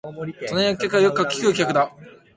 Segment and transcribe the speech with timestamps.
[0.49, 1.93] 隣の客はよくかき食う客だ